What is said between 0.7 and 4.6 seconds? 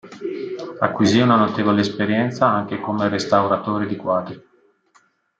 Acquisì una notevole esperienza anche come restauratore di quadri.